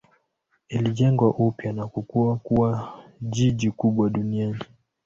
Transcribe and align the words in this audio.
Ilijengwa 0.69 1.29
upya 1.29 1.73
na 1.73 1.87
kukua 1.87 2.35
kuwa 2.37 2.99
jiji 3.21 3.71
kubwa 3.71 4.09
duniani. 4.09 4.63